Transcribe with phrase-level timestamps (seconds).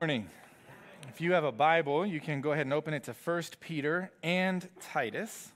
[0.00, 0.28] Morning.
[1.08, 4.12] If you have a Bible, you can go ahead and open it to 1 Peter
[4.22, 5.50] and Titus.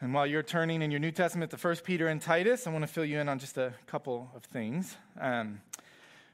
[0.00, 2.84] And while you're turning in your New Testament to 1 Peter and Titus, I want
[2.84, 4.96] to fill you in on just a couple of things.
[5.20, 5.60] Um,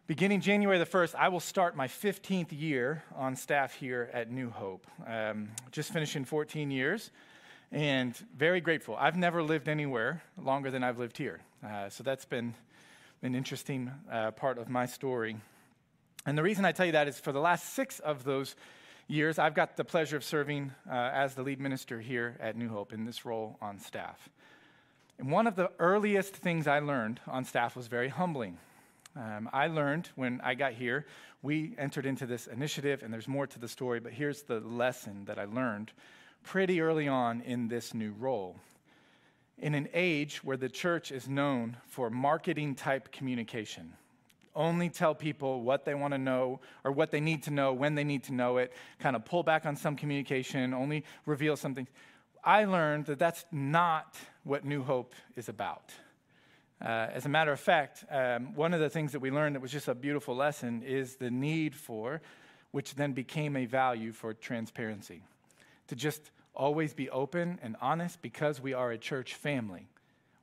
[0.06, 4.50] beginning January the 1st, I will start my 15th year on staff here at New
[4.50, 4.86] Hope.
[5.04, 7.10] Um, just finishing 14 years
[7.72, 8.94] and very grateful.
[8.96, 11.40] I've never lived anywhere longer than I've lived here.
[11.66, 12.54] Uh, so that's been
[13.20, 15.38] an interesting uh, part of my story.
[16.24, 18.54] And the reason I tell you that is for the last six of those
[19.08, 22.68] years, I've got the pleasure of serving uh, as the lead minister here at New
[22.68, 24.28] Hope in this role on staff.
[25.18, 28.58] And one of the earliest things I learned on staff was very humbling.
[29.16, 31.06] Um, I learned when I got here,
[31.42, 35.24] we entered into this initiative, and there's more to the story, but here's the lesson
[35.26, 35.92] that I learned
[36.44, 38.56] pretty early on in this new role.
[39.58, 43.92] In an age where the church is known for marketing type communication,
[44.54, 47.94] only tell people what they want to know or what they need to know when
[47.94, 51.86] they need to know it, kind of pull back on some communication, only reveal something.
[52.44, 55.92] I learned that that's not what New Hope is about.
[56.84, 59.60] Uh, as a matter of fact, um, one of the things that we learned that
[59.60, 62.20] was just a beautiful lesson is the need for,
[62.72, 65.22] which then became a value for transparency.
[65.88, 69.86] To just always be open and honest because we are a church family.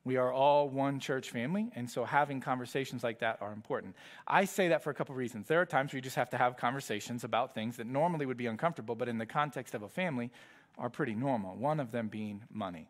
[0.04, 3.96] We are all one church family, and so having conversations like that are important.
[4.26, 5.46] I say that for a couple of reasons.
[5.46, 8.38] There are times where you just have to have conversations about things that normally would
[8.38, 10.30] be uncomfortable, but in the context of a family
[10.78, 12.88] are pretty normal, one of them being money.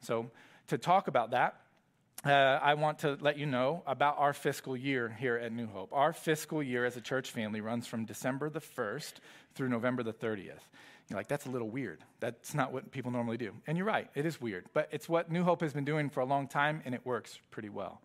[0.00, 0.30] So,
[0.68, 1.56] to talk about that,
[2.24, 5.92] uh, I want to let you know about our fiscal year here at New Hope.
[5.92, 9.14] Our fiscal year as a church family runs from December the 1st
[9.54, 10.60] through November the 30th.
[11.08, 12.04] You're like, that's a little weird.
[12.20, 13.52] That's not what people normally do.
[13.66, 14.66] And you're right, it is weird.
[14.74, 17.38] But it's what New Hope has been doing for a long time, and it works
[17.50, 18.02] pretty well.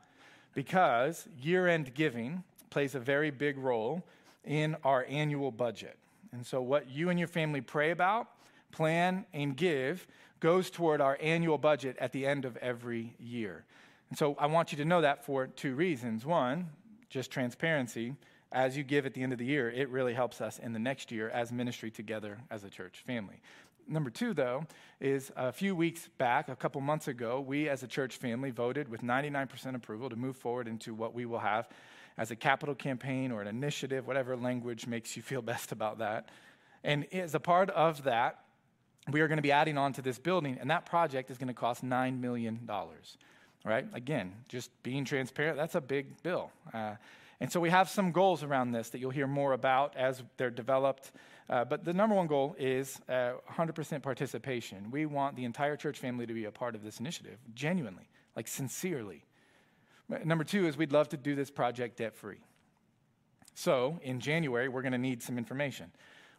[0.54, 4.04] Because year end giving plays a very big role
[4.46, 5.98] in our annual budget.
[6.32, 8.28] And so, what you and your family pray about,
[8.72, 10.08] plan, and give
[10.40, 13.66] goes toward our annual budget at the end of every year.
[14.10, 16.26] And so, I want you to know that for two reasons.
[16.26, 16.70] One,
[17.10, 18.16] just transparency
[18.54, 20.80] as you give at the end of the year, it really helps us in the
[20.80, 23.42] next year as ministry together as a church family.
[23.88, 24.66] Number two, though,
[25.02, 28.88] is a few weeks back, a couple months ago, we as a church family voted
[28.88, 31.68] with 99% approval to move forward into what we will have
[32.18, 36.30] as a capital campaign or an initiative, whatever language makes you feel best about that.
[36.84, 38.40] And as a part of that,
[39.12, 41.50] we are going to be adding on to this building, and that project is going
[41.50, 42.70] to cost $9 million.
[43.66, 43.86] Right?
[43.94, 46.52] Again, just being transparent, that's a big bill.
[46.74, 46.96] Uh,
[47.44, 50.50] and so we have some goals around this that you'll hear more about as they're
[50.50, 51.12] developed.
[51.50, 54.90] Uh, but the number one goal is uh, 100% participation.
[54.92, 58.48] We want the entire church family to be a part of this initiative, genuinely, like
[58.48, 59.26] sincerely.
[60.24, 62.40] Number two is we'd love to do this project debt free.
[63.56, 65.92] So in January, we're going to need some information.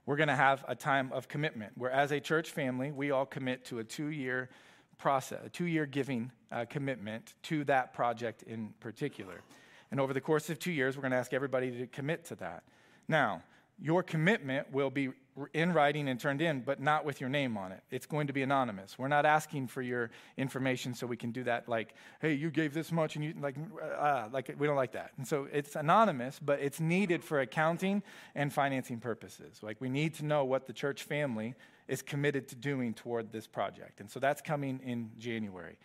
[0.06, 3.26] We're going to have a time of commitment where, as a church family, we all
[3.26, 4.48] commit to a two year
[4.96, 9.42] process, a two year giving uh, commitment to that project in particular.
[9.90, 12.34] And over the course of two years, we're going to ask everybody to commit to
[12.36, 12.64] that.
[13.08, 13.42] Now,
[13.80, 15.10] your commitment will be
[15.52, 17.82] in writing and turned in, but not with your name on it.
[17.90, 18.96] It's going to be anonymous.
[18.98, 22.72] We're not asking for your information so we can do that like, hey, you gave
[22.72, 23.56] this much and you like,
[23.98, 25.10] uh, like we don't like that.
[25.16, 28.04] And so it's anonymous, but it's needed for accounting
[28.36, 29.60] and financing purposes.
[29.60, 31.54] Like we need to know what the church family
[31.88, 34.00] is committed to doing toward this project.
[34.00, 35.78] And so that's coming in January.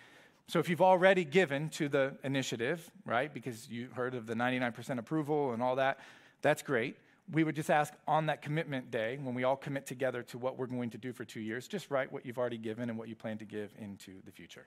[0.49, 4.97] So if you've already given to the initiative, right, because you heard of the 99%
[4.97, 5.99] approval and all that,
[6.41, 6.97] that's great.
[7.31, 10.57] We would just ask on that commitment day, when we all commit together to what
[10.57, 13.09] we're going to do for two years, just write what you've already given and what
[13.09, 14.65] you plan to give into the future.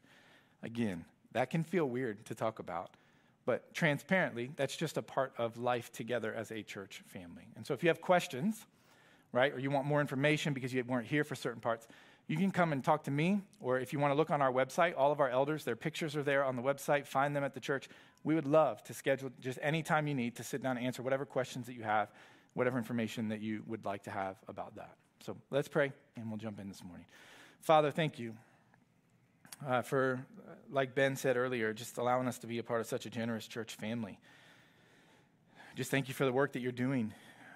[0.62, 2.91] Again, that can feel weird to talk about,
[3.44, 7.49] but transparently, that's just a part of life together as a church family.
[7.56, 8.66] And so if you have questions,
[9.32, 11.88] right, or you want more information because you weren't here for certain parts,
[12.28, 14.53] you can come and talk to me, or if you want to look on our
[14.53, 17.06] website, all of our elders, their pictures are there on the website.
[17.06, 17.88] Find them at the church.
[18.25, 21.03] We would love to schedule just any time you need to sit down and answer
[21.03, 22.11] whatever questions that you have,
[22.55, 24.97] whatever information that you would like to have about that.
[25.20, 27.06] So let's pray, and we'll jump in this morning.
[27.61, 28.35] Father, thank you
[29.67, 30.25] uh, for,
[30.70, 33.47] like Ben said earlier, just allowing us to be a part of such a generous
[33.47, 34.19] church family.
[35.75, 37.12] Just thank you for the work that you're doing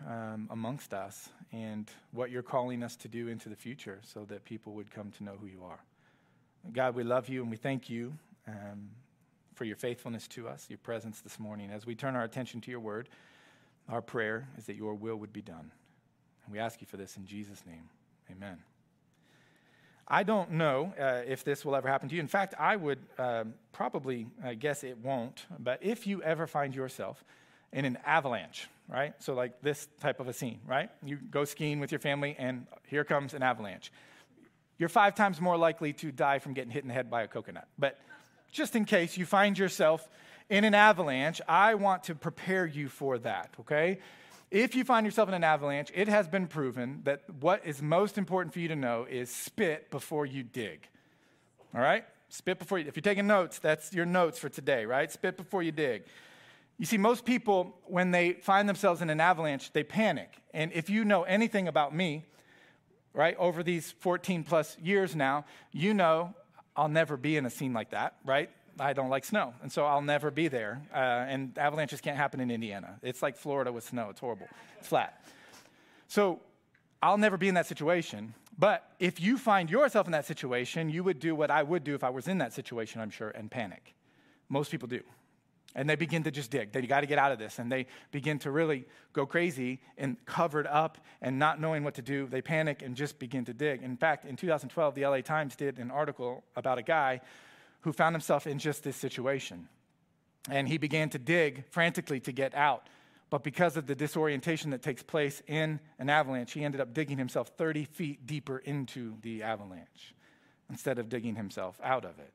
[0.08, 4.44] um, amongst us and what you're calling us to do into the future so that
[4.44, 5.80] people would come to know who you are.
[6.72, 8.12] God, we love you and we thank you
[8.48, 8.90] um,
[9.54, 11.70] for your faithfulness to us, your presence this morning.
[11.70, 13.08] As we turn our attention to your word,
[13.88, 15.70] our prayer is that your will would be done.
[16.44, 17.88] And we ask you for this in Jesus' name.
[18.30, 18.58] Amen.
[20.08, 22.20] I don't know uh, if this will ever happen to you.
[22.20, 25.46] In fact, I would uh, probably uh, guess it won't.
[25.58, 27.24] But if you ever find yourself
[27.72, 29.14] in an avalanche, right?
[29.18, 30.90] So, like this type of a scene, right?
[31.04, 33.92] You go skiing with your family, and here comes an avalanche.
[34.78, 37.28] You're five times more likely to die from getting hit in the head by a
[37.28, 37.66] coconut.
[37.78, 37.98] But
[38.52, 40.08] just in case you find yourself
[40.48, 43.98] in an avalanche, I want to prepare you for that, okay?
[44.50, 48.16] If you find yourself in an avalanche, it has been proven that what is most
[48.16, 50.86] important for you to know is spit before you dig.
[51.74, 52.04] All right?
[52.28, 55.10] Spit before you, if you're taking notes, that's your notes for today, right?
[55.10, 56.04] Spit before you dig.
[56.78, 60.30] You see, most people, when they find themselves in an avalanche, they panic.
[60.52, 62.24] And if you know anything about me,
[63.14, 66.34] right, over these 14 plus years now, you know
[66.76, 68.50] I'll never be in a scene like that, right?
[68.78, 70.82] I don't like snow, and so I'll never be there.
[70.92, 72.98] Uh, and avalanches can't happen in Indiana.
[73.02, 74.48] It's like Florida with snow, it's horrible,
[74.78, 75.24] it's flat.
[76.08, 76.40] So
[77.02, 78.34] I'll never be in that situation.
[78.58, 81.94] But if you find yourself in that situation, you would do what I would do
[81.94, 83.94] if I was in that situation, I'm sure, and panic.
[84.48, 85.00] Most people do.
[85.76, 86.72] And they begin to just dig.
[86.72, 87.58] They got to get out of this.
[87.58, 92.02] And they begin to really go crazy and covered up and not knowing what to
[92.02, 92.26] do.
[92.26, 93.82] They panic and just begin to dig.
[93.82, 97.20] In fact, in 2012, the LA Times did an article about a guy
[97.82, 99.68] who found himself in just this situation.
[100.50, 102.88] And he began to dig frantically to get out.
[103.28, 107.18] But because of the disorientation that takes place in an avalanche, he ended up digging
[107.18, 110.14] himself 30 feet deeper into the avalanche
[110.70, 112.32] instead of digging himself out of it.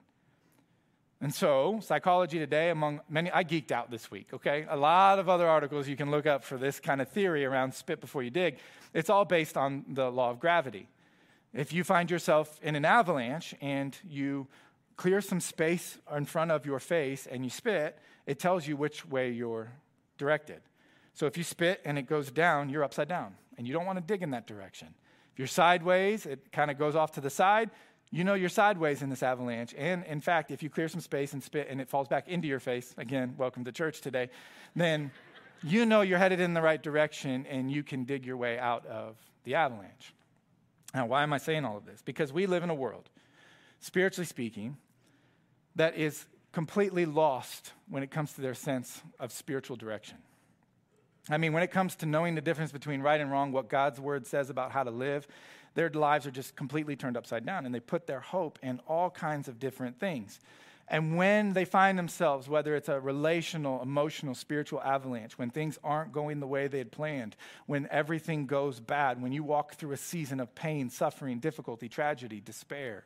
[1.23, 4.65] And so, Psychology Today, among many, I geeked out this week, okay?
[4.67, 7.75] A lot of other articles you can look up for this kind of theory around
[7.75, 8.57] spit before you dig.
[8.95, 10.87] It's all based on the law of gravity.
[11.53, 14.47] If you find yourself in an avalanche and you
[14.97, 19.05] clear some space in front of your face and you spit, it tells you which
[19.05, 19.69] way you're
[20.17, 20.61] directed.
[21.13, 23.99] So if you spit and it goes down, you're upside down, and you don't want
[23.99, 24.87] to dig in that direction.
[25.33, 27.69] If you're sideways, it kind of goes off to the side.
[28.13, 29.73] You know you're sideways in this avalanche.
[29.77, 32.47] And in fact, if you clear some space and spit and it falls back into
[32.47, 34.29] your face, again, welcome to church today,
[34.75, 35.11] then
[35.63, 38.85] you know you're headed in the right direction and you can dig your way out
[38.85, 39.15] of
[39.45, 40.13] the avalanche.
[40.93, 42.01] Now, why am I saying all of this?
[42.03, 43.09] Because we live in a world,
[43.79, 44.75] spiritually speaking,
[45.77, 50.17] that is completely lost when it comes to their sense of spiritual direction.
[51.29, 54.01] I mean, when it comes to knowing the difference between right and wrong, what God's
[54.01, 55.27] word says about how to live,
[55.73, 59.09] their lives are just completely turned upside down and they put their hope in all
[59.09, 60.39] kinds of different things.
[60.87, 66.11] And when they find themselves, whether it's a relational, emotional, spiritual avalanche, when things aren't
[66.11, 69.97] going the way they had planned, when everything goes bad, when you walk through a
[69.97, 73.05] season of pain, suffering, difficulty, tragedy, despair,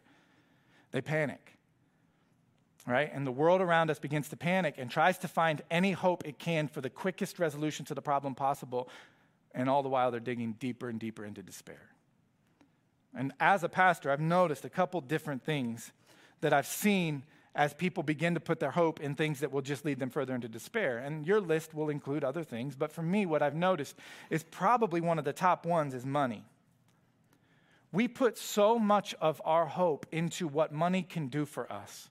[0.92, 1.56] they panic
[2.88, 3.10] right?
[3.14, 6.38] And the world around us begins to panic and tries to find any hope it
[6.38, 8.90] can for the quickest resolution to the problem possible.
[9.54, 11.82] And all the while, they're digging deeper and deeper into despair.
[13.16, 15.92] And as a pastor, I've noticed a couple different things
[16.42, 17.24] that I've seen
[17.56, 20.36] as people begin to put their hope in things that will just lead them further
[20.36, 20.98] into despair.
[20.98, 23.96] And your list will include other things, but for me, what I've noticed
[24.30, 26.44] is probably one of the top ones is money.
[27.94, 32.10] We put so much of our hope into what money can do for us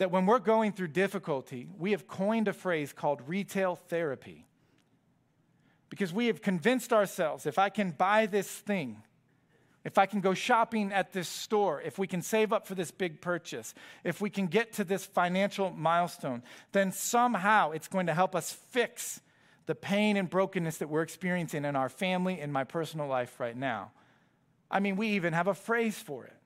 [0.00, 4.46] that when we're going through difficulty, we have coined a phrase called retail therapy.
[5.90, 9.02] Because we have convinced ourselves if I can buy this thing,
[9.84, 12.90] if I can go shopping at this store, if we can save up for this
[12.90, 13.74] big purchase,
[14.04, 16.42] if we can get to this financial milestone,
[16.72, 19.20] then somehow it's going to help us fix
[19.66, 23.56] the pain and brokenness that we're experiencing in our family and my personal life right
[23.56, 23.92] now.
[24.70, 26.36] I mean, we even have a phrase for it.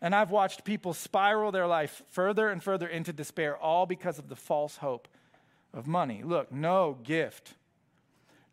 [0.00, 4.28] And I've watched people spiral their life further and further into despair, all because of
[4.28, 5.08] the false hope
[5.72, 6.22] of money.
[6.22, 7.54] Look, no gift,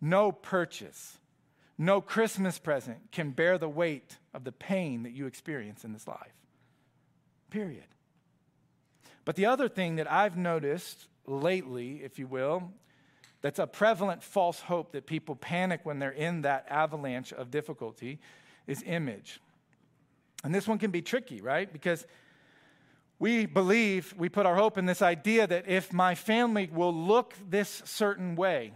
[0.02, 1.20] no purchase,
[1.78, 6.08] no Christmas present can bear the weight of the pain that you experience in this
[6.08, 6.34] life.
[7.50, 7.86] Period.
[9.26, 12.72] But the other thing that I've noticed lately, if you will,
[13.42, 18.20] that's a prevalent false hope that people panic when they're in that avalanche of difficulty
[18.68, 19.40] is image.
[20.44, 21.72] And this one can be tricky, right?
[21.72, 22.06] Because
[23.20, 27.34] we believe, we put our hope in this idea that if my family will look
[27.50, 28.74] this certain way,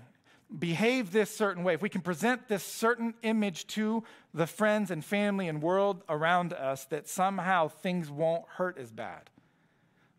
[0.55, 5.03] behave this certain way, if we can present this certain image to the friends and
[5.03, 9.29] family and world around us, that somehow things won't hurt as bad.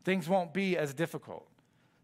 [0.05, 1.47] Things won't be as difficult.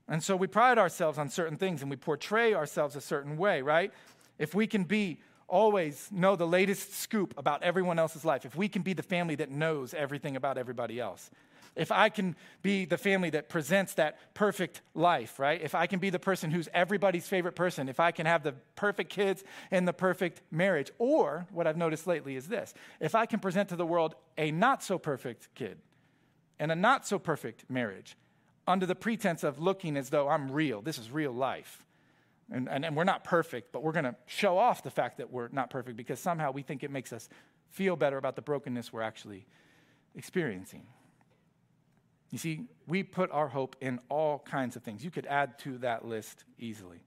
[0.08, 3.62] And so we pride ourselves on certain things and we portray ourselves a certain way,
[3.62, 3.92] right?
[4.38, 8.68] If we can be always know the latest scoop about everyone else's life, if we
[8.68, 11.30] can be the family that knows everything about everybody else,
[11.76, 15.60] if I can be the family that presents that perfect life, right?
[15.60, 18.54] If I can be the person who's everybody's favorite person, if I can have the
[18.76, 23.26] perfect kids and the perfect marriage, or what I've noticed lately is this if I
[23.26, 25.78] can present to the world a not so perfect kid
[26.58, 28.16] and a not so perfect marriage
[28.66, 31.84] under the pretense of looking as though I'm real, this is real life,
[32.50, 35.30] And, and, and we're not perfect, but we're going to show off the fact that
[35.30, 37.28] we're not perfect because somehow we think it makes us
[37.70, 39.46] feel better about the brokenness we're actually
[40.14, 40.86] experiencing.
[42.34, 45.04] You see, we put our hope in all kinds of things.
[45.04, 46.98] You could add to that list easily.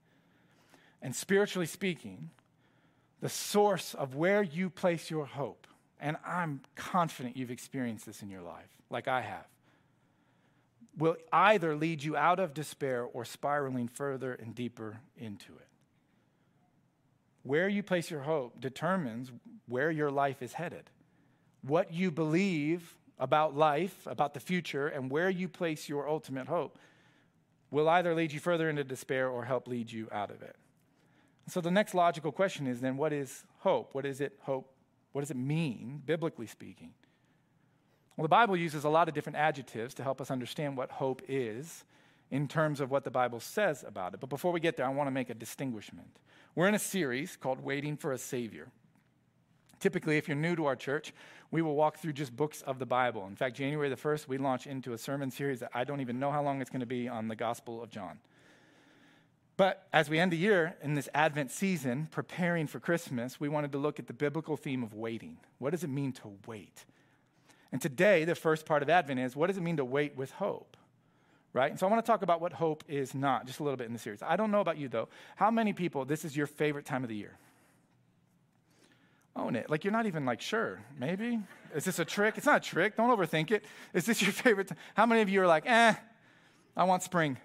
[1.02, 2.30] And spiritually speaking,
[3.20, 5.66] the source of where you place your hope,
[6.00, 9.44] and I'm confident you've experienced this in your life, like I have,
[10.96, 15.68] will either lead you out of despair or spiraling further and deeper into it.
[17.42, 19.30] Where you place your hope determines
[19.66, 20.84] where your life is headed.
[21.60, 26.78] What you believe about life, about the future, and where you place your ultimate hope
[27.70, 30.56] will either lead you further into despair or help lead you out of it.
[31.48, 33.94] So the next logical question is then what is hope?
[33.94, 34.72] What is it hope?
[35.12, 36.92] What does it mean, biblically speaking?
[38.16, 41.22] Well, the Bible uses a lot of different adjectives to help us understand what hope
[41.28, 41.84] is
[42.30, 44.20] in terms of what the Bible says about it.
[44.20, 46.18] But before we get there, I want to make a distinguishment.
[46.54, 48.68] We're in a series called Waiting for a Savior.
[49.80, 51.12] Typically, if you're new to our church,
[51.50, 53.26] we will walk through just books of the Bible.
[53.26, 56.18] In fact, January the 1st, we launch into a sermon series that I don't even
[56.18, 58.18] know how long it's going to be on the Gospel of John.
[59.56, 63.72] But as we end the year in this Advent season, preparing for Christmas, we wanted
[63.72, 65.38] to look at the biblical theme of waiting.
[65.58, 66.84] What does it mean to wait?
[67.72, 70.30] And today, the first part of Advent is what does it mean to wait with
[70.32, 70.76] hope?
[71.52, 71.70] Right?
[71.70, 73.88] And so I want to talk about what hope is not just a little bit
[73.88, 74.22] in the series.
[74.22, 75.08] I don't know about you though.
[75.34, 77.36] How many people, this is your favorite time of the year?
[79.36, 79.70] Own it.
[79.70, 80.80] Like you're not even like sure.
[80.98, 81.40] Maybe?
[81.74, 82.34] Is this a trick?
[82.36, 82.96] It's not a trick.
[82.96, 83.64] Don't overthink it.
[83.94, 84.68] Is this your favorite?
[84.68, 85.94] T- How many of you are like, eh,
[86.76, 87.36] I want spring?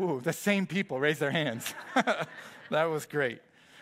[0.00, 1.74] Ooh, the same people raise their hands.
[2.70, 3.40] that was great.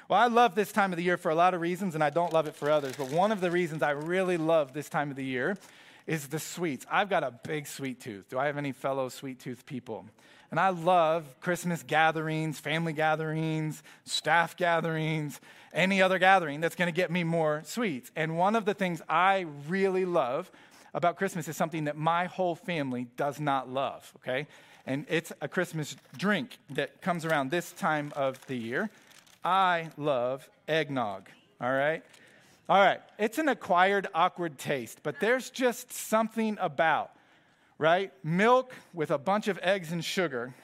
[0.08, 2.10] Well, I love this time of the year for a lot of reasons, and I
[2.10, 2.96] don't love it for others.
[2.96, 5.56] But one of the reasons I really love this time of the year
[6.06, 6.86] is the sweets.
[6.90, 8.28] I've got a big sweet tooth.
[8.28, 10.06] Do I have any fellow sweet tooth people?
[10.50, 15.40] And I love Christmas gatherings, family gatherings, staff gatherings,
[15.72, 18.10] any other gathering that's going to get me more sweets.
[18.16, 20.50] And one of the things I really love
[20.92, 24.48] about Christmas is something that my whole family does not love, okay?
[24.86, 28.90] And it's a Christmas drink that comes around this time of the year.
[29.44, 31.28] I love eggnog,
[31.60, 32.02] all right?
[32.70, 37.10] All right, it's an acquired awkward taste, but there's just something about,
[37.78, 38.12] right?
[38.22, 40.54] Milk with a bunch of eggs and sugar.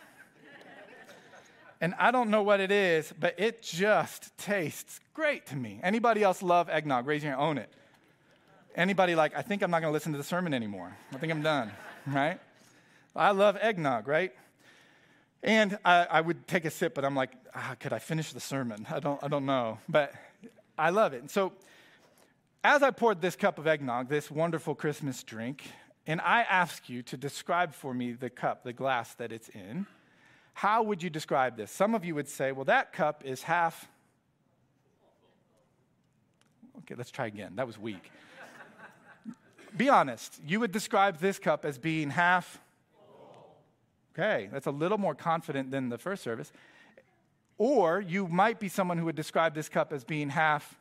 [1.80, 5.80] And I don't know what it is, but it just tastes great to me.
[5.82, 7.08] Anybody else love eggnog?
[7.08, 7.72] Raise your hand, own it.
[8.76, 10.96] Anybody like, I think I'm not to listen to the sermon anymore.
[11.12, 11.72] I think I'm done,
[12.06, 12.38] right?
[13.16, 14.32] I love eggnog, right?
[15.42, 18.38] And I, I, would take a sip, but I'm like, ah, could I finish the
[18.38, 18.86] sermon?
[18.92, 19.78] I don't, I don't know.
[19.88, 20.14] But
[20.78, 21.22] I love it.
[21.22, 21.52] And so
[22.66, 25.62] as I poured this cup of eggnog, this wonderful Christmas drink,
[26.04, 29.86] and I ask you to describe for me the cup, the glass that it's in,
[30.52, 31.70] how would you describe this?
[31.70, 33.86] Some of you would say, well, that cup is half.
[36.78, 37.52] Okay, let's try again.
[37.54, 38.10] That was weak.
[39.76, 40.40] Be honest.
[40.44, 42.58] You would describe this cup as being half
[44.18, 46.50] Okay, that's a little more confident than the first service.
[47.58, 50.78] Or you might be someone who would describe this cup as being half.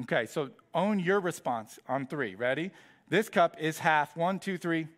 [0.00, 2.34] Okay, so own your response on three.
[2.34, 2.70] Ready?
[3.08, 4.16] This cup is half.
[4.16, 4.88] One, two, three.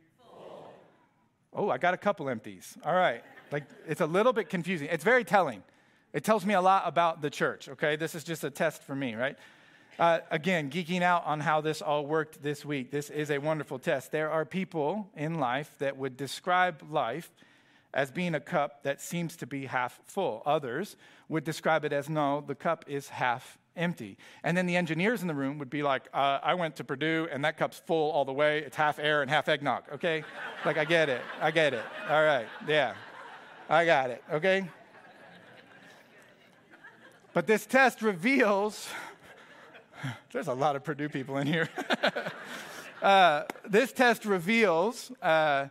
[1.52, 2.76] Oh, I got a couple empties.
[2.84, 3.22] All right.
[3.52, 4.88] Like, it's a little bit confusing.
[4.90, 5.62] It's very telling.
[6.12, 7.96] It tells me a lot about the church, okay?
[7.96, 9.36] This is just a test for me, right?
[9.98, 12.90] Uh, again, geeking out on how this all worked this week.
[12.90, 14.10] This is a wonderful test.
[14.10, 17.30] There are people in life that would describe life
[17.92, 20.42] as being a cup that seems to be half full.
[20.44, 20.96] Others
[21.28, 24.16] would describe it as no, the cup is half empty.
[24.42, 27.28] And then the engineers in the room would be like, uh, I went to Purdue
[27.30, 28.58] and that cup's full all the way.
[28.60, 30.24] It's half air and half eggnog, okay?
[30.64, 31.22] like, I get it.
[31.40, 31.84] I get it.
[32.08, 32.46] All right.
[32.66, 32.94] Yeah.
[33.68, 34.68] I got it, okay?
[37.32, 38.88] But this test reveals
[40.32, 41.68] there's a lot of Purdue people in here.
[43.02, 45.68] uh, this test reveals uh,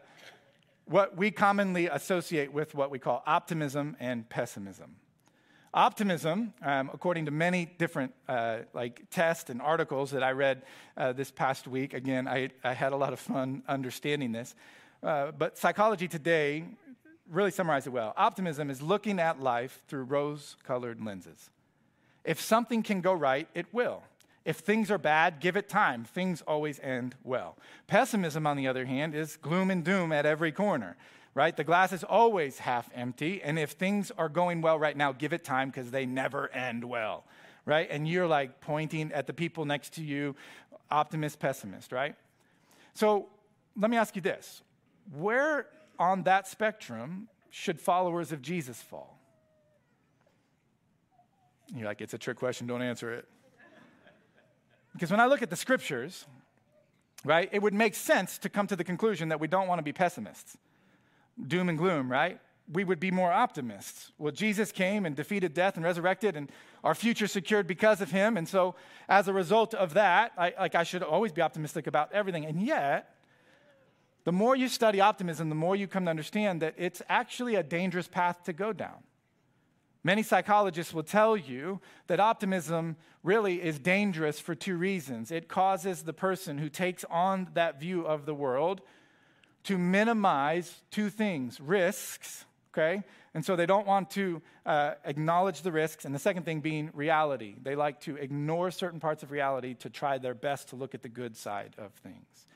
[0.85, 4.95] what we commonly associate with what we call optimism and pessimism.
[5.75, 10.61] Optimism, um, according to many different uh, like tests and articles that I read
[10.95, 14.53] uh, this past week, again, I, I, had a lot of fun understanding this.
[15.01, 16.63] Uh, but Psychology Today
[17.27, 18.13] really summarized it well.
[18.17, 21.49] Optimism is looking at life through rose colored lenses.
[22.23, 24.03] If something can go right, it will.
[24.45, 26.03] If things are bad, give it time.
[26.03, 27.57] Things always end well.
[27.87, 30.97] Pessimism, on the other hand, is gloom and doom at every corner,
[31.35, 31.55] right?
[31.55, 33.41] The glass is always half empty.
[33.41, 36.83] And if things are going well right now, give it time because they never end
[36.83, 37.25] well,
[37.65, 37.87] right?
[37.89, 40.35] And you're like pointing at the people next to you,
[40.91, 42.15] optimist, pessimist, right?
[42.93, 43.29] So
[43.75, 44.61] let me ask you this
[45.11, 45.67] where
[45.99, 49.19] on that spectrum should followers of Jesus fall?
[51.75, 53.27] You're like, it's a trick question, don't answer it.
[54.93, 56.25] Because when I look at the scriptures,
[57.25, 59.83] right, it would make sense to come to the conclusion that we don't want to
[59.83, 60.57] be pessimists.
[61.47, 62.39] Doom and gloom, right?
[62.71, 64.11] We would be more optimists.
[64.17, 66.51] Well, Jesus came and defeated death and resurrected, and
[66.83, 68.37] our future secured because of him.
[68.37, 68.75] And so,
[69.09, 72.45] as a result of that, I, like I should always be optimistic about everything.
[72.45, 73.15] And yet,
[74.23, 77.63] the more you study optimism, the more you come to understand that it's actually a
[77.63, 79.03] dangerous path to go down.
[80.05, 85.31] Many psychologists will tell you that optimism really is dangerous for two reasons.
[85.31, 88.81] It causes the person who takes on that view of the world
[89.63, 93.03] to minimize two things risks, okay?
[93.33, 96.05] And so they don't want to uh, acknowledge the risks.
[96.05, 97.55] And the second thing being reality.
[97.61, 101.01] They like to ignore certain parts of reality to try their best to look at
[101.01, 102.47] the good side of things.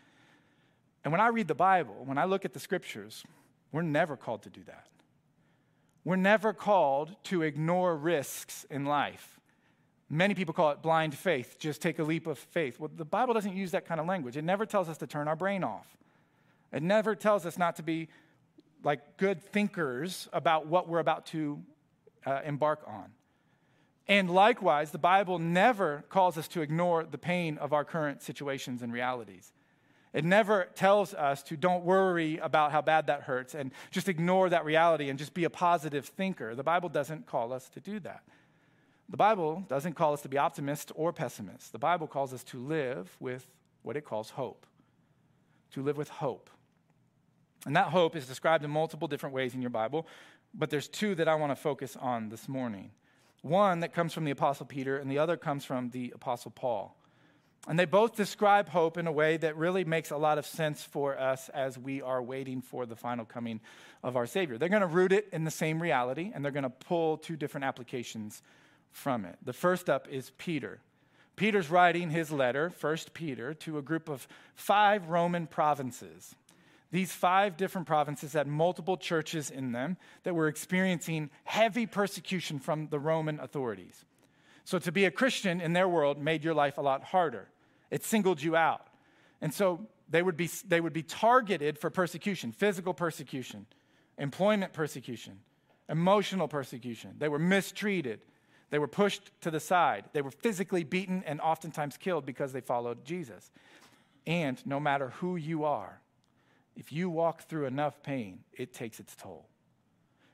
[1.04, 3.24] And when I read the Bible, when I look at the scriptures,
[3.72, 4.88] we're never called to do that.
[6.04, 9.40] We're never called to ignore risks in life.
[10.10, 12.80] Many people call it blind faith, just take a leap of faith.
[12.80, 14.38] Well, the Bible doesn't use that kind of language.
[14.38, 15.98] It never tells us to turn our brain off.
[16.72, 18.10] It never tells us not to be
[18.84, 21.62] like good thinkers about what we're about to
[22.26, 23.12] uh, embark on.
[24.08, 28.82] And likewise, the Bible never calls us to ignore the pain of our current situations
[28.82, 29.52] and realities.
[30.14, 34.50] It never tells us to don't worry about how bad that hurts and just ignore
[34.50, 36.56] that reality and just be a positive thinker.
[36.56, 38.24] The Bible doesn't call us to do that.
[39.10, 41.70] The Bible doesn't call us to be optimists or pessimists.
[41.70, 43.46] The Bible calls us to live with
[43.84, 44.66] what it calls hope.
[45.72, 46.50] To live with hope.
[47.68, 50.08] And that hope is described in multiple different ways in your Bible,
[50.54, 52.92] but there's two that I want to focus on this morning.
[53.42, 56.96] One that comes from the Apostle Peter, and the other comes from the Apostle Paul.
[57.68, 60.82] And they both describe hope in a way that really makes a lot of sense
[60.82, 63.60] for us as we are waiting for the final coming
[64.02, 64.58] of our Savior.
[64.58, 67.36] They're going to root it in the same reality, and they're going to pull two
[67.36, 68.42] different applications
[68.92, 69.36] from it.
[69.44, 70.80] The first up is Peter.
[71.36, 74.26] Peter's writing his letter, First Peter, to a group of
[74.56, 76.34] five Roman provinces.
[76.92, 82.88] These five different provinces had multiple churches in them that were experiencing heavy persecution from
[82.88, 84.06] the Roman authorities.
[84.64, 87.50] So to be a Christian in their world made your life a lot harder.
[87.92, 88.88] It singled you out.
[89.42, 93.66] And so they would be, they would be targeted for persecution, physical persecution,
[94.18, 95.40] employment persecution,
[95.90, 97.16] emotional persecution.
[97.18, 98.22] They were mistreated.
[98.70, 100.06] They were pushed to the side.
[100.14, 103.52] They were physically beaten and oftentimes killed because they followed Jesus.
[104.26, 106.02] And no matter who you are,
[106.78, 109.50] if you walk through enough pain, it takes its toll.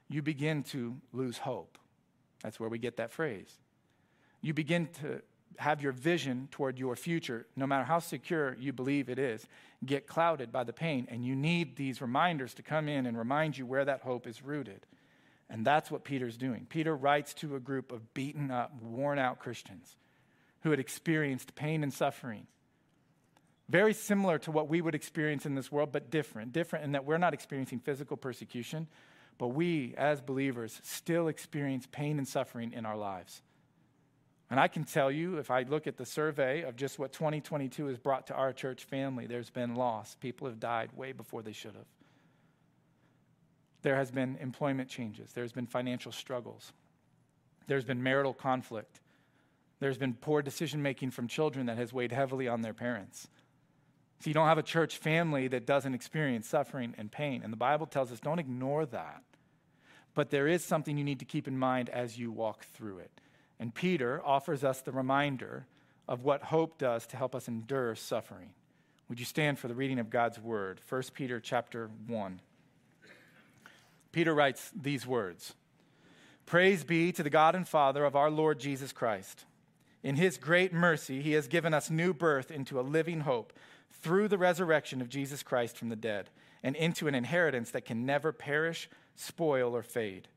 [0.10, 1.79] You begin to lose hope.
[2.43, 3.58] That's where we get that phrase
[4.43, 5.21] you begin to
[5.58, 9.47] have your vision toward your future, no matter how secure you believe it is,
[9.86, 11.08] get clouded by the pain.
[11.10, 14.43] And you need these reminders to come in and remind you where that hope is
[14.43, 14.86] rooted.
[15.49, 16.67] And that's what Peter's doing.
[16.69, 19.95] Peter writes to a group of beaten up, worn out Christians
[20.62, 22.47] who had experienced pain and suffering.
[23.69, 26.52] Very similar to what we would experience in this world, but different.
[26.52, 28.88] Different in that we're not experiencing physical persecution,
[29.38, 33.41] but we, as believers, still experience pain and suffering in our lives.
[34.49, 37.88] And I can tell you, if I look at the survey of just what 2022
[37.88, 40.15] has brought to our church family, there's been loss.
[40.19, 41.88] People have died way before they should have.
[43.82, 46.71] There has been employment changes, there's been financial struggles,
[47.67, 49.02] there's been marital conflict,
[49.80, 53.28] there's been poor decision making from children that has weighed heavily on their parents.
[54.24, 57.42] So you don't have a church family that doesn't experience suffering and pain.
[57.44, 59.22] And the Bible tells us don't ignore that.
[60.16, 63.12] But there is something you need to keep in mind as you walk through it.
[63.60, 65.66] And Peter offers us the reminder
[66.08, 68.52] of what hope does to help us endure suffering.
[69.10, 70.80] Would you stand for the reading of God's word?
[70.88, 72.40] 1 Peter chapter 1.
[74.14, 75.54] Peter writes these words
[76.46, 79.44] Praise be to the God and Father of our Lord Jesus Christ.
[80.02, 83.52] In his great mercy, he has given us new birth into a living hope
[84.01, 86.29] through the resurrection of Jesus Christ from the dead,
[86.62, 90.27] and into an inheritance that can never perish, spoil, or fade.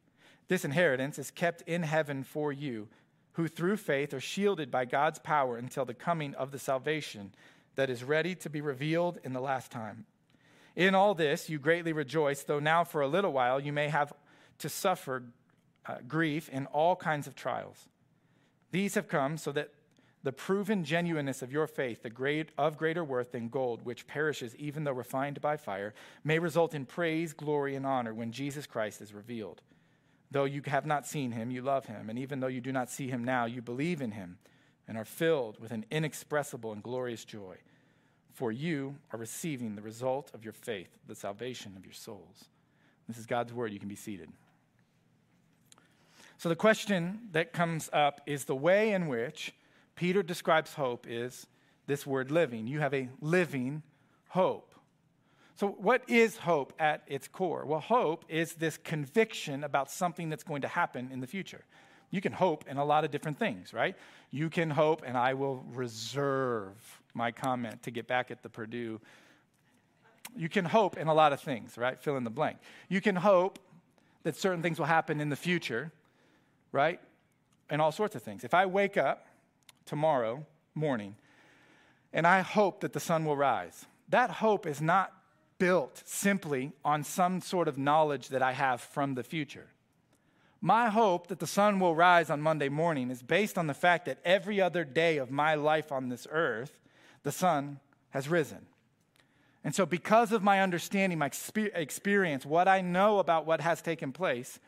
[0.49, 2.89] This inheritance is kept in heaven for you
[3.33, 7.35] who through faith are shielded by God's power until the coming of the salvation
[7.75, 10.07] that is ready to be revealed in the last time.
[10.75, 14.13] In all this, you greatly rejoice, though now for a little while you may have
[14.59, 15.25] to suffer
[15.85, 17.89] uh, grief in all kinds of trials.
[18.71, 19.71] These have come so that
[20.23, 24.57] the proven genuineness of your faith, the great, of greater worth than gold, which perishes
[24.57, 29.01] even though refined by fire, may result in praise, glory, and honor when Jesus Christ
[29.01, 29.63] is revealed.
[30.31, 32.11] Though you have not seen him, you love him.
[32.11, 34.39] And even though you do not see him now, you believe in him
[34.89, 37.57] and are filled with an inexpressible and glorious joy.
[38.33, 42.47] For you are receiving the result of your faith, the salvation of your souls.
[43.09, 43.73] This is God's word.
[43.73, 44.31] You can be seated.
[46.39, 49.55] So the question that comes up is the way in which
[49.97, 51.47] Peter describes hope is
[51.87, 52.67] this word living.
[52.67, 53.83] You have a living
[54.29, 54.75] hope.
[55.57, 57.65] So, what is hope at its core?
[57.65, 61.65] Well, hope is this conviction about something that's going to happen in the future.
[62.11, 63.97] You can hope in a lot of different things, right?
[64.31, 66.77] You can hope, and I will reserve
[67.15, 69.01] my comment to get back at the Purdue.
[70.37, 71.99] You can hope in a lot of things, right?
[71.99, 72.59] Fill in the blank.
[72.89, 73.59] You can hope
[74.25, 75.91] that certain things will happen in the future,
[76.71, 77.01] right?
[77.71, 78.45] And all sorts of things.
[78.45, 79.26] If I wake up
[79.87, 80.45] tomorrow
[80.75, 81.17] morning
[82.17, 85.13] and I hope that the sun will rise, that hope is not
[85.59, 89.67] built simply on some sort of knowledge that I have from the future.
[90.63, 94.07] My hope that the sun will rise on Monday morning is based on the fact
[94.07, 96.81] that every other day of my life on this earth,
[97.23, 98.65] the sun has risen.
[99.63, 101.31] And so, because of my understanding, my
[101.75, 104.59] experience, what I know about what has taken place,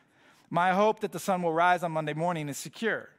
[0.51, 3.09] my hope that the sun will rise on Monday morning is secure.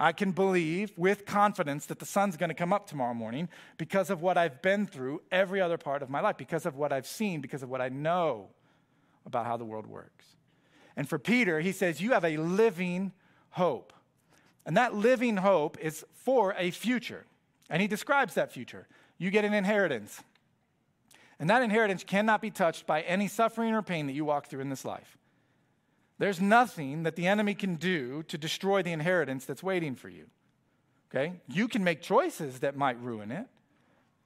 [0.00, 4.08] I can believe with confidence that the sun's going to come up tomorrow morning because
[4.08, 7.06] of what I've been through every other part of my life, because of what I've
[7.06, 8.48] seen, because of what I know
[9.26, 10.24] about how the world works.
[10.96, 13.12] And for Peter, he says, You have a living
[13.50, 13.92] hope.
[14.64, 17.26] And that living hope is for a future.
[17.68, 18.88] And he describes that future.
[19.18, 20.22] You get an inheritance.
[21.38, 24.60] And that inheritance cannot be touched by any suffering or pain that you walk through
[24.60, 25.18] in this life.
[26.20, 30.26] There's nothing that the enemy can do to destroy the inheritance that's waiting for you.
[31.10, 31.32] Okay?
[31.48, 33.46] You can make choices that might ruin it.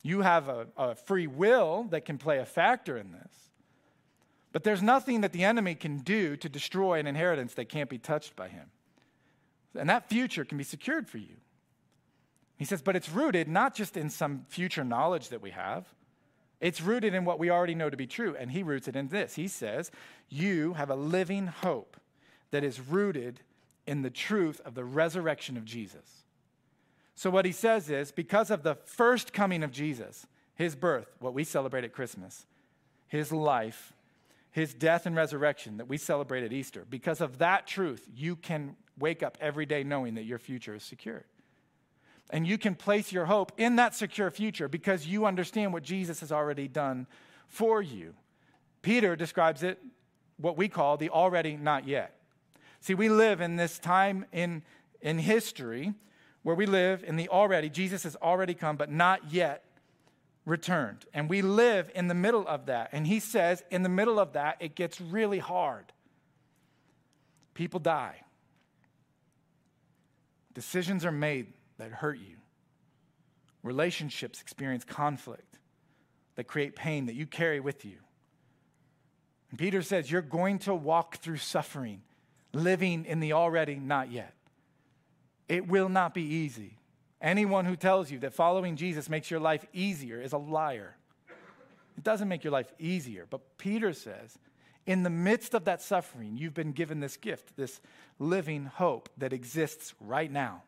[0.03, 3.33] You have a, a, free will that can play a factor in this.
[4.51, 7.99] But there's nothing that the enemy can do to destroy an inheritance that can't be
[7.99, 8.71] touched by him.
[9.79, 11.37] And that future can be secured for you.
[12.57, 15.87] He says, but it's rooted not just in some future knowledge that we have,
[16.61, 19.09] it's rooted in what we already know to be true, and he roots it in
[19.09, 19.35] this.
[19.35, 19.91] He says,
[20.29, 21.97] You have a living hope
[22.51, 23.41] that is rooted
[23.87, 26.25] in the truth of the resurrection of Jesus.
[27.15, 31.35] So, what he says is, because of the first coming of Jesus, his birth, what
[31.35, 32.47] we celebrate at Christmas,
[33.07, 33.93] his life,
[34.51, 38.77] his death and resurrection that we celebrate at Easter, because of that truth, you can
[38.99, 41.25] wake up every day knowing that your future is secured.
[42.31, 46.21] And you can place your hope in that secure future because you understand what Jesus
[46.21, 47.07] has already done
[47.47, 48.15] for you.
[48.83, 49.79] Peter describes it
[50.37, 52.19] what we call the already not yet.
[52.81, 54.63] See, we live in this time in,
[55.01, 55.95] in history
[56.43, 59.65] where we live in the already, Jesus has already come, but not yet
[60.45, 61.07] returned.
[61.15, 62.91] And we live in the middle of that.
[62.93, 65.87] And he says, in the middle of that, it gets really hard.
[67.55, 68.17] People die,
[70.53, 72.37] decisions are made that hurt you.
[73.63, 75.59] Relationships experience conflict
[76.37, 77.97] that create pain that you carry with you.
[79.51, 82.03] And Peter says, You're going to walk through suffering,
[82.53, 84.35] living in the already not yet.
[85.49, 86.79] It will not be easy.
[87.21, 90.97] Anyone who tells you that following Jesus makes your life easier is a liar.
[91.97, 93.27] It doesn't make your life easier.
[93.29, 94.37] But Peter says,
[94.85, 97.81] in the midst of that suffering, you've been given this gift, this
[98.19, 100.63] living hope that exists right now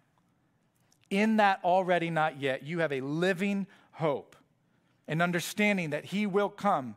[1.11, 4.37] in that already not yet, you have a living hope
[5.09, 6.97] and understanding that He will come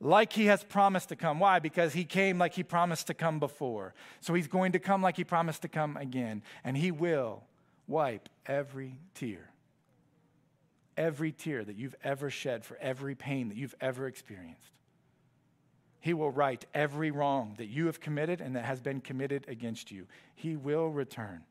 [0.00, 1.40] like He has promised to come.
[1.40, 1.58] Why?
[1.58, 3.94] Because He came like He promised to come before.
[4.20, 6.42] So He's going to come like He promised to come again.
[6.64, 7.44] And He will
[7.86, 9.50] wipe every tear.
[10.96, 14.72] Every tear that you've ever shed for every pain that you've ever experienced.
[16.00, 19.90] He will right every wrong that you have committed and that has been committed against
[19.90, 20.06] you.
[20.34, 21.42] He will return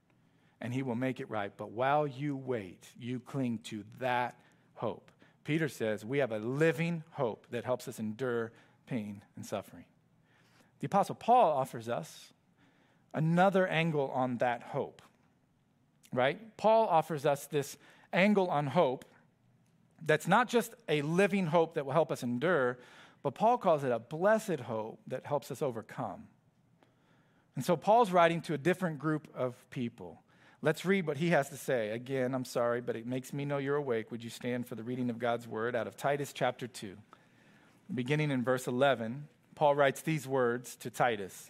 [0.62, 1.52] and he will make it right.
[1.56, 4.39] But while you wait, you cling to that
[4.76, 5.12] hope.
[5.43, 8.52] Peter says we have a living hope that helps us endure
[8.86, 9.86] pain and suffering.
[10.80, 12.34] The Apostle Paul offers us
[13.13, 15.02] another angle on that hope,
[16.13, 16.39] right?
[16.58, 17.78] Paul offers us this
[18.13, 19.06] angle on hope
[20.06, 22.80] that's not just a living hope that will help us endure,
[23.24, 26.28] but Paul calls it a blessed hope that helps us overcome.
[27.56, 30.22] And so Paul's writing to a different group of people.
[30.62, 31.91] Let's read what he has to say.
[31.91, 34.12] Again, I'm sorry, but it makes me know you're awake.
[34.12, 36.98] Would you stand for the reading of God's word out of Titus chapter 2?
[37.95, 41.50] Beginning in verse 11, Paul writes these words to Titus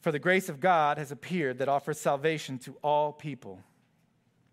[0.00, 3.58] For the grace of God has appeared that offers salvation to all people.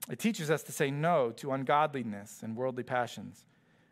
[0.10, 3.46] It teaches us to say no to ungodliness and worldly passions,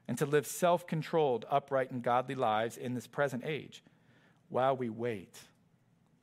[0.08, 3.84] and to live self controlled, upright, and godly lives in this present age
[4.50, 5.38] while we wait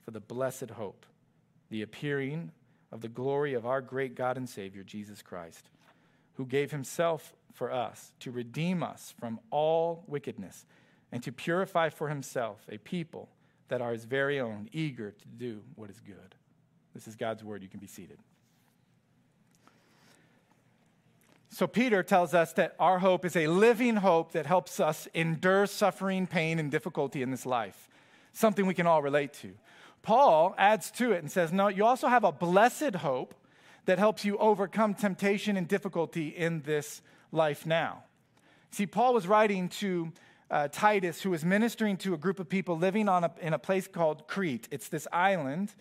[0.05, 1.07] for the blessed hope
[1.73, 2.53] the appearing
[2.93, 5.71] of the glory of our great God and Savior, Jesus Christ,
[6.35, 10.67] who gave himself for us to redeem us from all wickedness
[11.11, 13.31] and to purify for himself a people
[13.69, 16.35] that are his very own, eager to do what is good.
[16.93, 17.63] This is God's word.
[17.63, 18.19] You can be seated.
[21.49, 25.67] So, Peter tells us that our hope is a living hope that helps us endure
[25.67, 27.89] suffering, pain, and difficulty in this life,
[28.35, 29.53] something we can all relate to.
[30.03, 33.35] Paul adds to it and says, No, you also have a blessed hope
[33.85, 38.05] that helps you overcome temptation and difficulty in this life now.
[38.71, 40.13] See, Paul was writing to
[40.51, 43.59] uh, Titus, who was ministering to a group of people living on a, in a
[43.59, 44.69] place called Crete.
[44.71, 45.75] It's this island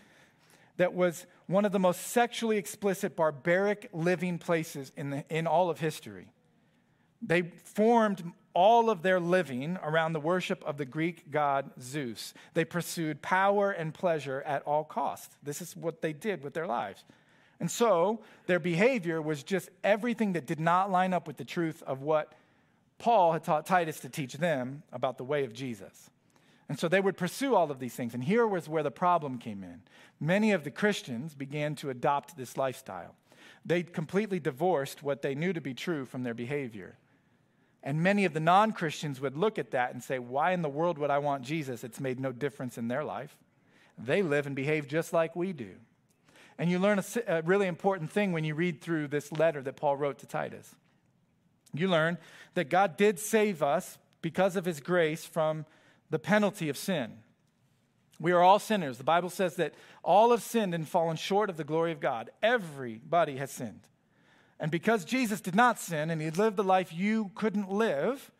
[0.77, 5.69] that was one of the most sexually explicit, barbaric living places in, the, in all
[5.69, 6.27] of history.
[7.21, 12.33] They formed all of their living around the worship of the Greek god Zeus.
[12.53, 15.35] They pursued power and pleasure at all costs.
[15.43, 17.03] This is what they did with their lives.
[17.59, 21.83] And so their behavior was just everything that did not line up with the truth
[21.83, 22.33] of what
[22.97, 26.09] Paul had taught Titus to teach them about the way of Jesus.
[26.69, 28.13] And so they would pursue all of these things.
[28.13, 29.81] And here was where the problem came in.
[30.19, 33.15] Many of the Christians began to adopt this lifestyle.
[33.65, 36.97] They completely divorced what they knew to be true from their behavior.
[37.83, 40.69] And many of the non Christians would look at that and say, Why in the
[40.69, 41.83] world would I want Jesus?
[41.83, 43.35] It's made no difference in their life.
[43.97, 45.71] They live and behave just like we do.
[46.57, 49.77] And you learn a, a really important thing when you read through this letter that
[49.77, 50.75] Paul wrote to Titus.
[51.73, 52.17] You learn
[52.53, 55.65] that God did save us because of his grace from
[56.09, 57.13] the penalty of sin.
[58.19, 58.99] We are all sinners.
[58.99, 62.29] The Bible says that all have sinned and fallen short of the glory of God.
[62.43, 63.87] Everybody has sinned.
[64.61, 68.31] And because Jesus did not sin and he lived the life you couldn't live,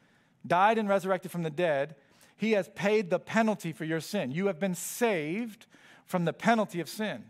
[0.46, 1.96] died and resurrected from the dead,
[2.38, 4.32] he has paid the penalty for your sin.
[4.32, 5.66] You have been saved
[6.06, 7.26] from the penalty of sin.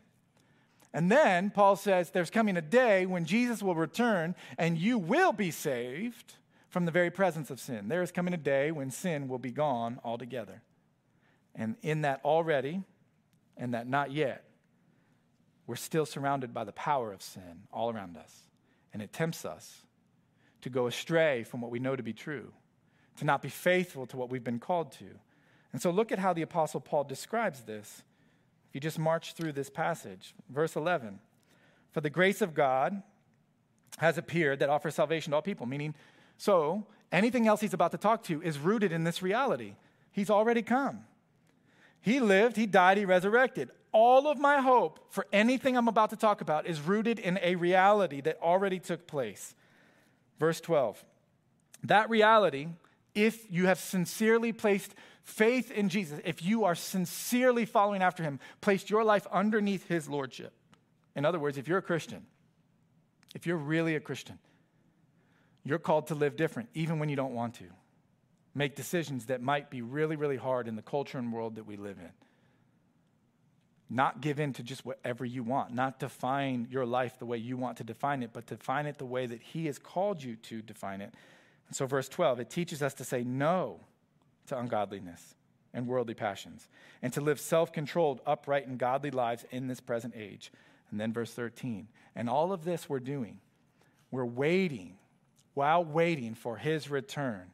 [0.94, 5.32] And then Paul says there's coming a day when Jesus will return and you will
[5.32, 6.34] be saved
[6.68, 7.88] from the very presence of sin.
[7.88, 10.62] There is coming a day when sin will be gone altogether.
[11.56, 12.84] And in that already
[13.56, 14.44] and that not yet,
[15.66, 18.51] we're still surrounded by the power of sin all around us.
[18.94, 19.82] And it tempts us
[20.62, 22.52] to go astray from what we know to be true,
[23.18, 25.06] to not be faithful to what we've been called to.
[25.74, 28.04] And so look at how the Apostle Paul describes this.
[28.70, 31.20] If you just march through this passage, verse 11
[31.92, 33.02] For the grace of God
[33.98, 35.96] has appeared that offers salvation to all people, meaning
[36.38, 39.76] so anything else he's about to talk to is rooted in this reality.
[40.12, 41.06] He's already come.
[42.02, 43.70] He lived, he died, he resurrected.
[43.92, 47.56] All of my hope for anything I'm about to talk about is rooted in a
[47.56, 49.54] reality that already took place.
[50.40, 51.04] Verse 12.
[51.84, 52.68] That reality,
[53.14, 58.40] if you have sincerely placed faith in Jesus, if you are sincerely following after him,
[58.62, 60.54] placed your life underneath his lordship.
[61.16, 62.26] In other words, if you're a Christian,
[63.36, 64.40] if you're really a Christian,
[65.64, 67.66] you're called to live different, even when you don't want to.
[68.56, 71.78] Make decisions that might be really, really hard in the culture and world that we
[71.78, 72.12] live in.
[73.94, 77.58] Not give in to just whatever you want, not define your life the way you
[77.58, 80.62] want to define it, but define it the way that He has called you to
[80.62, 81.14] define it.
[81.68, 83.82] And so, verse 12, it teaches us to say no
[84.48, 85.36] to ungodliness
[85.74, 86.70] and worldly passions,
[87.02, 90.54] and to live self controlled, upright, and godly lives in this present age.
[90.90, 93.40] And then, verse 13, and all of this we're doing,
[94.10, 94.96] we're waiting
[95.54, 97.52] while waiting for his return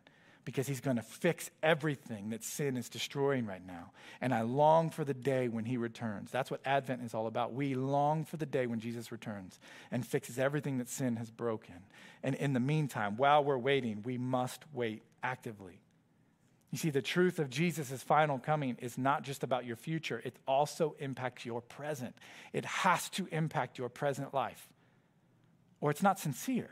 [0.47, 3.91] because he's going to fix everything that sin is destroying right now.
[4.21, 6.31] And I long for the day when he returns.
[6.31, 7.51] That's what Advent is all about.
[7.51, 9.59] We long for the day when Jesus returns
[9.91, 11.75] and fixes everything that sin has broken.
[12.23, 15.81] And in the meantime, while we're waiting, we must wait actively.
[16.71, 20.37] You see, the truth of Jesus' final coming is not just about your future, it
[20.47, 22.15] also impacts your present.
[22.53, 24.69] It has to impact your present life,
[25.81, 26.69] or it's not sincere.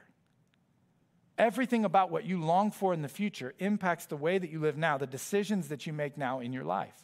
[1.38, 4.78] Everything about what you long for in the future impacts the way that you live
[4.78, 7.04] now, the decisions that you make now in your life.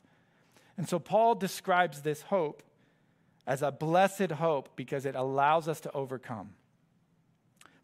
[0.77, 2.63] And so Paul describes this hope
[3.45, 6.51] as a blessed hope because it allows us to overcome.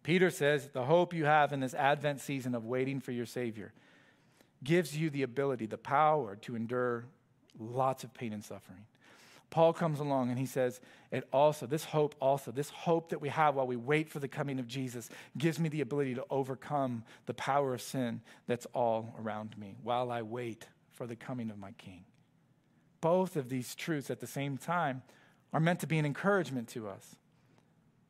[0.03, 3.73] Peter says the hope you have in this Advent season of waiting for your Savior
[4.63, 7.05] gives you the ability, the power to endure
[7.59, 8.85] lots of pain and suffering.
[9.49, 10.81] Paul comes along and he says,
[11.11, 14.27] It also, this hope also, this hope that we have while we wait for the
[14.27, 19.15] coming of Jesus gives me the ability to overcome the power of sin that's all
[19.19, 22.03] around me while I wait for the coming of my King.
[22.99, 25.03] Both of these truths at the same time
[25.53, 27.15] are meant to be an encouragement to us.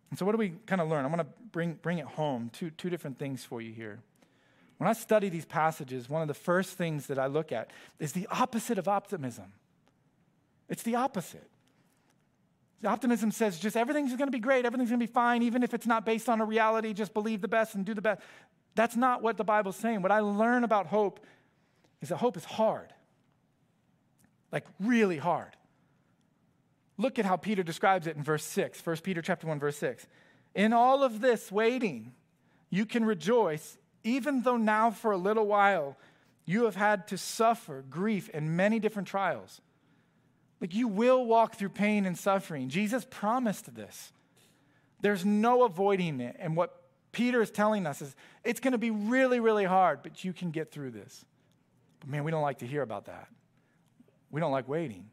[0.09, 1.05] And so, what do we kind of learn?
[1.05, 2.49] I'm going to bring, bring it home.
[2.51, 3.99] Two, two different things for you here.
[4.77, 8.13] When I study these passages, one of the first things that I look at is
[8.13, 9.53] the opposite of optimism.
[10.69, 11.49] It's the opposite.
[12.81, 15.63] The optimism says just everything's going to be great, everything's going to be fine, even
[15.63, 18.21] if it's not based on a reality, just believe the best and do the best.
[18.75, 20.03] That's not what the Bible's saying.
[20.03, 21.19] What I learn about hope
[22.01, 22.93] is that hope is hard.
[24.51, 25.55] like really hard.
[26.97, 30.07] Look at how Peter describes it in verse 6, 1 Peter chapter 1 verse 6.
[30.55, 32.13] In all of this waiting,
[32.69, 35.97] you can rejoice even though now for a little while
[36.45, 39.61] you have had to suffer grief and many different trials.
[40.59, 42.69] Like you will walk through pain and suffering.
[42.69, 44.11] Jesus promised this.
[45.01, 46.35] There's no avoiding it.
[46.39, 50.23] And what Peter is telling us is it's going to be really, really hard, but
[50.23, 51.25] you can get through this.
[51.99, 53.27] But man, we don't like to hear about that.
[54.31, 55.05] We don't like waiting.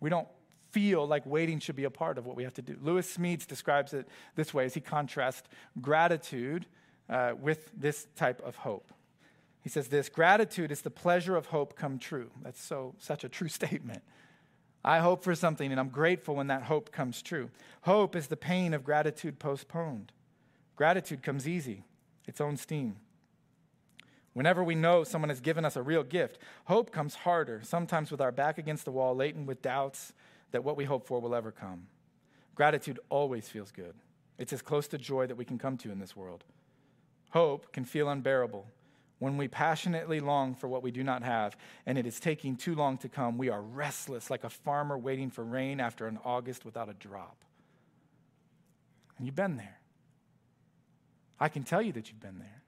[0.00, 0.28] We don't
[0.70, 2.76] feel like waiting should be a part of what we have to do.
[2.80, 5.48] Lewis Smedes describes it this way as he contrasts
[5.80, 6.66] gratitude
[7.08, 8.92] uh, with this type of hope.
[9.62, 12.30] He says this gratitude is the pleasure of hope come true.
[12.42, 14.02] That's so such a true statement.
[14.82, 17.50] I hope for something and I'm grateful when that hope comes true.
[17.82, 20.12] Hope is the pain of gratitude postponed.
[20.76, 21.84] Gratitude comes easy,
[22.26, 22.96] its own steam.
[24.32, 28.20] Whenever we know someone has given us a real gift, hope comes harder, sometimes with
[28.20, 30.14] our back against the wall, laden with doubts
[30.52, 31.86] that what we hope for will ever come.
[32.54, 33.94] Gratitude always feels good.
[34.38, 36.44] It's as close to joy that we can come to in this world.
[37.30, 38.66] Hope can feel unbearable.
[39.20, 41.56] When we passionately long for what we do not have
[41.86, 45.30] and it is taking too long to come, we are restless like a farmer waiting
[45.30, 47.44] for rain after an August without a drop.
[49.16, 49.78] And you've been there.
[51.38, 52.62] I can tell you that you've been there.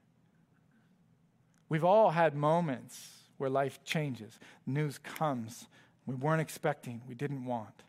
[1.67, 5.67] We've all had moments where life changes, news comes
[6.05, 7.83] we weren't expecting, we didn't want.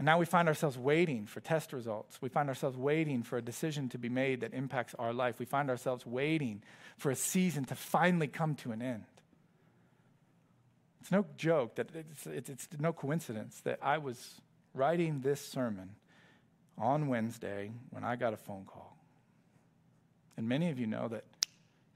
[0.00, 2.22] And now we find ourselves waiting for test results.
[2.22, 5.38] We find ourselves waiting for a decision to be made that impacts our life.
[5.38, 6.62] We find ourselves waiting
[6.96, 9.04] for a season to finally come to an end.
[11.02, 14.40] It's no joke that it's, it's, it's no coincidence that I was
[14.72, 15.90] writing this sermon
[16.78, 18.96] on Wednesday when I got a phone call.
[20.38, 21.24] And many of you know that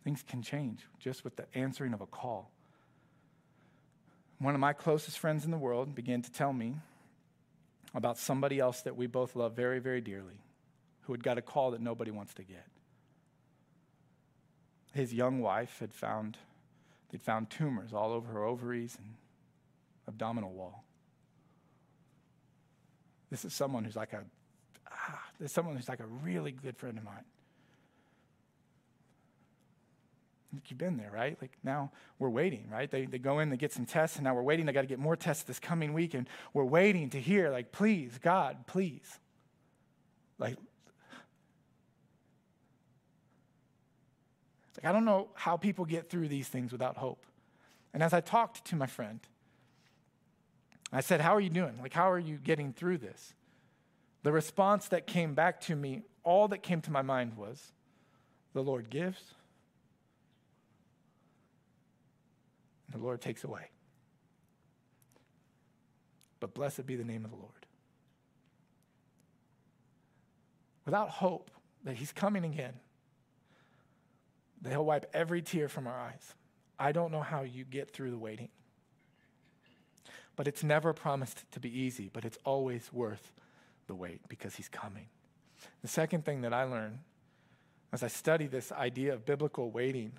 [0.04, 2.50] things can change just with the answering of a call.
[4.40, 6.74] One of my closest friends in the world began to tell me
[7.94, 10.42] about somebody else that we both love very, very dearly
[11.02, 12.66] who had got a call that nobody wants to get.
[14.92, 16.38] His young wife had found,
[17.10, 19.14] they'd found tumors all over her ovaries and
[20.08, 20.84] abdominal wall.
[23.30, 24.24] This is someone who's like a,
[24.90, 27.24] ah, this is someone who's like a really good friend of mine.
[30.66, 31.36] You've been there, right?
[31.40, 32.90] Like now we're waiting, right?
[32.90, 34.66] They, they go in, they get some tests, and now we're waiting.
[34.66, 37.72] They got to get more tests this coming week, and we're waiting to hear, like,
[37.72, 39.18] please, God, please.
[40.38, 40.56] Like,
[44.76, 47.24] like, I don't know how people get through these things without hope.
[47.92, 49.20] And as I talked to my friend,
[50.92, 51.78] I said, How are you doing?
[51.80, 53.34] Like, how are you getting through this?
[54.22, 57.72] The response that came back to me, all that came to my mind was,
[58.52, 59.34] The Lord gives
[62.94, 63.70] the Lord takes away.
[66.40, 67.66] But blessed be the name of the Lord.
[70.84, 71.50] Without hope
[71.82, 72.74] that He's coming again,
[74.62, 76.34] that He'll wipe every tear from our eyes.
[76.78, 78.48] I don't know how you get through the waiting.
[80.36, 83.32] But it's never promised to be easy, but it's always worth
[83.86, 85.06] the wait because He's coming.
[85.82, 86.98] The second thing that I learned
[87.92, 90.12] as I study this idea of biblical waiting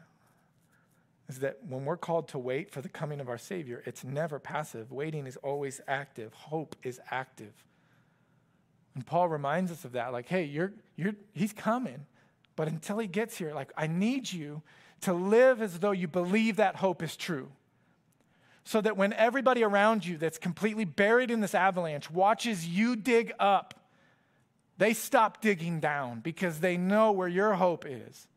[1.28, 4.40] is that when we're called to wait for the coming of our Savior, it's never
[4.40, 4.92] passive.
[4.92, 7.54] Waiting is always active, hope is active.
[8.94, 12.06] And Paul reminds us of that like, hey, you're, you're, he's coming,
[12.56, 14.62] but until he gets here, like, I need you
[15.02, 17.52] to live as though you believe that hope is true.
[18.64, 23.32] So that when everybody around you that's completely buried in this avalanche watches you dig
[23.40, 23.76] up,
[24.78, 28.28] they stop digging down because they know where your hope is.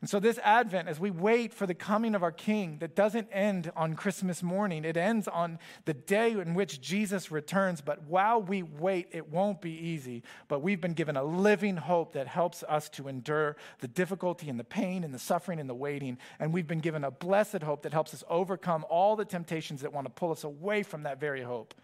[0.00, 3.28] And so, this Advent, as we wait for the coming of our King, that doesn't
[3.32, 7.80] end on Christmas morning, it ends on the day in which Jesus returns.
[7.80, 10.22] But while we wait, it won't be easy.
[10.46, 14.58] But we've been given a living hope that helps us to endure the difficulty and
[14.58, 16.18] the pain and the suffering and the waiting.
[16.38, 19.92] And we've been given a blessed hope that helps us overcome all the temptations that
[19.92, 21.74] want to pull us away from that very hope.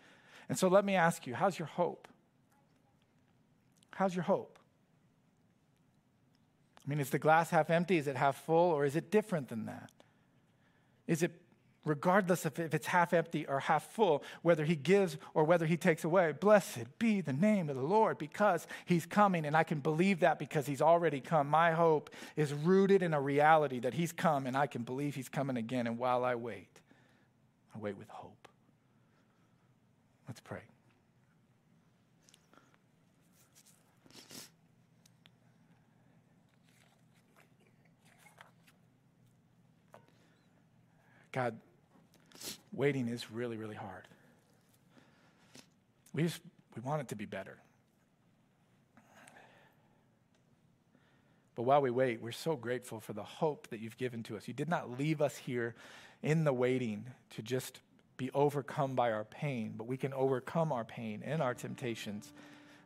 [0.48, 2.06] And so, let me ask you how's your hope?
[3.90, 4.53] How's your hope?
[6.84, 7.96] I mean, is the glass half empty?
[7.96, 8.72] Is it half full?
[8.72, 9.90] Or is it different than that?
[11.06, 11.32] Is it
[11.84, 15.76] regardless of if it's half empty or half full, whether he gives or whether he
[15.76, 16.32] takes away.
[16.32, 20.38] Blessed be the name of the Lord because he's coming, and I can believe that
[20.38, 21.48] because he's already come.
[21.48, 25.28] My hope is rooted in a reality that he's come, and I can believe he's
[25.28, 25.86] coming again.
[25.86, 26.80] And while I wait,
[27.74, 28.48] I wait with hope.
[30.26, 30.62] Let's pray.
[41.34, 41.56] God,
[42.72, 44.06] waiting is really, really hard.
[46.12, 46.40] We just
[46.76, 47.58] we want it to be better.
[51.56, 54.46] But while we wait, we're so grateful for the hope that you've given to us.
[54.46, 55.74] You did not leave us here
[56.22, 57.80] in the waiting to just
[58.16, 62.32] be overcome by our pain, but we can overcome our pain and our temptations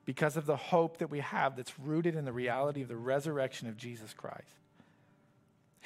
[0.06, 3.68] because of the hope that we have that's rooted in the reality of the resurrection
[3.68, 4.48] of Jesus Christ.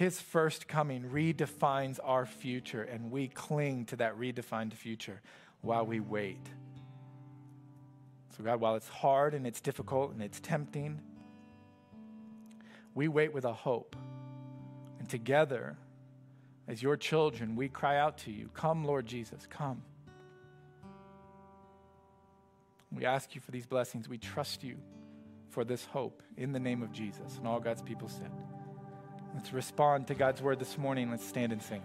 [0.03, 5.21] His first coming redefines our future, and we cling to that redefined future
[5.61, 6.45] while we wait.
[8.37, 11.01] So, God, while it's hard and it's difficult and it's tempting,
[12.97, 13.95] we wait with a hope.
[14.99, 15.77] And together,
[16.67, 19.85] as your children, we cry out to you, Come, Lord Jesus, come.
[22.91, 24.09] We ask you for these blessings.
[24.09, 24.79] We trust you
[25.51, 27.37] for this hope in the name of Jesus.
[27.39, 28.33] And all God's people said.
[29.35, 31.11] Let's respond to God's word this morning.
[31.11, 31.83] Let's stand and sing.